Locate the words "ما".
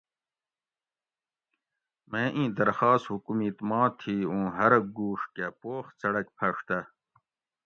3.69-3.81